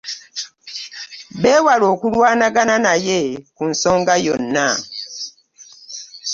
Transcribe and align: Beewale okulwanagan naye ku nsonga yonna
Beewale 1.41 1.85
okulwanagan 1.93 2.71
naye 2.85 3.19
ku 3.55 3.63
nsonga 3.71 4.13
yonna 4.25 4.67